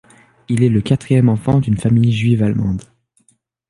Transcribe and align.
Il 0.49 0.63
est 0.63 0.69
le 0.69 0.81
quatrième 0.81 1.29
enfant 1.29 1.59
d'une 1.59 1.77
famille 1.77 2.11
juive 2.11 2.41
allemande. 2.41 2.81